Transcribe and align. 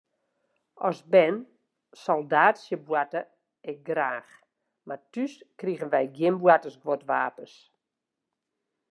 As 0.87 0.99
bern 1.15 1.35
soldaatsjeboarte 2.03 3.21
ik 3.71 3.77
graach, 3.89 4.31
mar 4.87 5.01
thús 5.11 5.33
krigen 5.59 5.91
wy 5.93 6.03
gjin 6.15 6.37
boartersguodwapens. 6.43 7.53